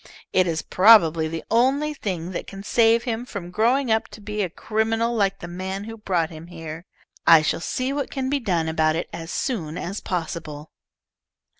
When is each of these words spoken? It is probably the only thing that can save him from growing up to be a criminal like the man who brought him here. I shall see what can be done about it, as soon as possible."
It 0.33 0.47
is 0.47 0.63
probably 0.63 1.27
the 1.27 1.43
only 1.51 1.93
thing 1.93 2.31
that 2.31 2.47
can 2.47 2.63
save 2.63 3.03
him 3.03 3.23
from 3.23 3.51
growing 3.51 3.91
up 3.91 4.07
to 4.07 4.19
be 4.19 4.41
a 4.41 4.49
criminal 4.49 5.13
like 5.15 5.37
the 5.37 5.47
man 5.47 5.83
who 5.83 5.95
brought 5.95 6.31
him 6.31 6.47
here. 6.47 6.87
I 7.27 7.43
shall 7.43 7.61
see 7.61 7.93
what 7.93 8.09
can 8.09 8.27
be 8.27 8.39
done 8.39 8.67
about 8.67 8.95
it, 8.95 9.07
as 9.13 9.29
soon 9.29 9.77
as 9.77 9.99
possible." 9.99 10.71